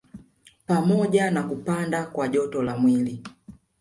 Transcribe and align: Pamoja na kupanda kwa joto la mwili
Pamoja 0.67 1.31
na 1.31 1.43
kupanda 1.43 2.05
kwa 2.05 2.27
joto 2.27 2.63
la 2.63 2.77
mwili 2.77 3.23